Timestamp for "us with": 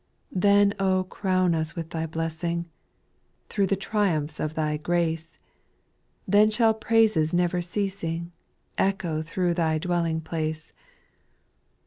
1.53-1.91